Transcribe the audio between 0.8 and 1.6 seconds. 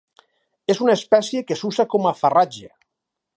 una espècie que